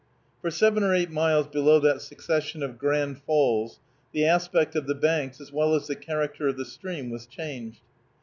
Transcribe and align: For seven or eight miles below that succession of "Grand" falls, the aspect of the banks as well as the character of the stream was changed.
For 0.41 0.49
seven 0.49 0.81
or 0.81 0.95
eight 0.95 1.11
miles 1.11 1.45
below 1.45 1.79
that 1.81 2.01
succession 2.01 2.63
of 2.63 2.79
"Grand" 2.79 3.21
falls, 3.21 3.79
the 4.13 4.25
aspect 4.25 4.75
of 4.75 4.87
the 4.87 4.95
banks 4.95 5.39
as 5.39 5.51
well 5.53 5.75
as 5.75 5.85
the 5.85 5.95
character 5.95 6.47
of 6.47 6.57
the 6.57 6.65
stream 6.65 7.11
was 7.11 7.27
changed. 7.27 7.81